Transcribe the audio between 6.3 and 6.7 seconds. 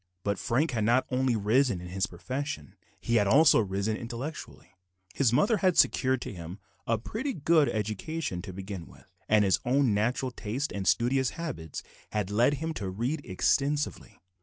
him